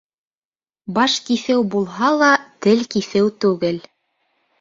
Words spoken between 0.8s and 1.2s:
Баш